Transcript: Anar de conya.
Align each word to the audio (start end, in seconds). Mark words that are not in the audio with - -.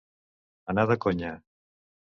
Anar 0.75 0.87
de 0.93 0.99
conya. 1.07 1.33